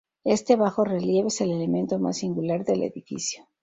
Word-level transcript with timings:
Este 0.23 0.55
bajo 0.55 0.83
relieve 0.83 1.27
es 1.27 1.41
el 1.41 1.51
elemento 1.51 1.99
más 1.99 2.17
singular 2.17 2.65
del 2.65 2.81
edificio. 2.81 3.47